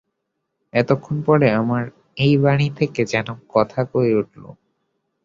[0.73, 1.83] এতক্ষণ পরে আমার
[2.17, 2.67] এই বাড়ি
[3.05, 4.43] যেন কথা কয়ে উঠল।